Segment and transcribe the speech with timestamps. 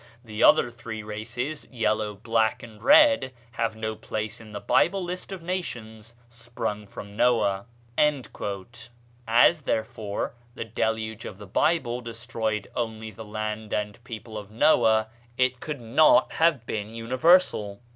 [0.25, 5.31] The other three races yellow, black, and red have no place in the Bible list
[5.31, 7.67] of nations sprung from Noah."
[9.27, 15.07] As, therefore, the Deluge of the Bible destroyed only the land and people of Noah,
[15.37, 17.79] it could not have been universal.